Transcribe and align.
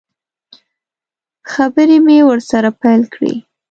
خبرې 1.51 1.97
مې 2.05 2.17
ورسره 2.29 2.69
پیل 2.81 3.01
کړې. 3.13 3.33